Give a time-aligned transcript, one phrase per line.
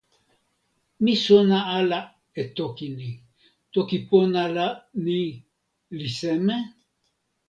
[1.03, 1.99] mi sona ala
[2.41, 3.09] e toki ni.
[3.73, 4.67] toki pona la
[5.05, 5.21] ni
[5.97, 6.57] li seme?